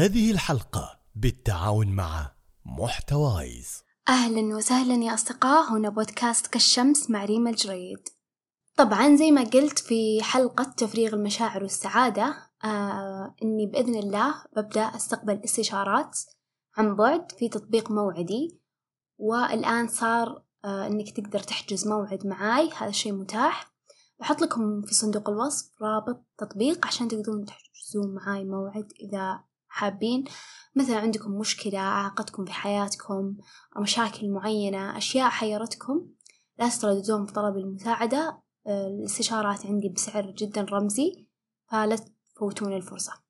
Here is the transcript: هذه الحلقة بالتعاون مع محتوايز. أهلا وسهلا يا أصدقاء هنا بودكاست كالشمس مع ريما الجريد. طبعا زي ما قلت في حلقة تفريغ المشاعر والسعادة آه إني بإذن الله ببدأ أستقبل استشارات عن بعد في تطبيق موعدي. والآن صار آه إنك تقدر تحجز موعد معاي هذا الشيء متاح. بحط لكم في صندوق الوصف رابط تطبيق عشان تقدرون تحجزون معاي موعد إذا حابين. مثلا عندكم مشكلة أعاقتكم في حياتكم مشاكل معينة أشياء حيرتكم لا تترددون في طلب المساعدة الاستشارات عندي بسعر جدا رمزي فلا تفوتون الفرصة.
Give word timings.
هذه 0.00 0.30
الحلقة 0.30 1.00
بالتعاون 1.14 1.86
مع 1.86 2.32
محتوايز. 2.64 3.82
أهلا 4.08 4.56
وسهلا 4.56 5.04
يا 5.04 5.14
أصدقاء 5.14 5.72
هنا 5.72 5.88
بودكاست 5.88 6.46
كالشمس 6.46 7.10
مع 7.10 7.24
ريما 7.24 7.50
الجريد. 7.50 8.08
طبعا 8.76 9.16
زي 9.16 9.30
ما 9.30 9.44
قلت 9.44 9.78
في 9.78 10.22
حلقة 10.22 10.64
تفريغ 10.64 11.14
المشاعر 11.14 11.62
والسعادة 11.62 12.36
آه 12.64 13.34
إني 13.42 13.66
بإذن 13.66 13.94
الله 13.94 14.34
ببدأ 14.56 14.82
أستقبل 14.82 15.40
استشارات 15.44 16.18
عن 16.76 16.96
بعد 16.96 17.32
في 17.32 17.48
تطبيق 17.48 17.90
موعدي. 17.90 18.60
والآن 19.18 19.88
صار 19.88 20.44
آه 20.64 20.86
إنك 20.86 21.10
تقدر 21.16 21.40
تحجز 21.40 21.88
موعد 21.88 22.26
معاي 22.26 22.70
هذا 22.76 22.90
الشيء 22.90 23.12
متاح. 23.12 23.72
بحط 24.20 24.42
لكم 24.42 24.82
في 24.82 24.94
صندوق 24.94 25.30
الوصف 25.30 25.82
رابط 25.82 26.26
تطبيق 26.38 26.86
عشان 26.86 27.08
تقدرون 27.08 27.44
تحجزون 27.44 28.14
معاي 28.14 28.44
موعد 28.44 28.92
إذا 29.00 29.49
حابين. 29.70 30.24
مثلا 30.76 30.96
عندكم 30.96 31.30
مشكلة 31.30 31.78
أعاقتكم 31.78 32.44
في 32.44 32.52
حياتكم 32.52 33.36
مشاكل 33.78 34.30
معينة 34.30 34.98
أشياء 34.98 35.30
حيرتكم 35.30 36.06
لا 36.58 36.68
تترددون 36.68 37.26
في 37.26 37.32
طلب 37.32 37.56
المساعدة 37.56 38.42
الاستشارات 38.66 39.66
عندي 39.66 39.88
بسعر 39.88 40.30
جدا 40.30 40.62
رمزي 40.62 41.26
فلا 41.70 41.96
تفوتون 42.34 42.72
الفرصة. 42.72 43.29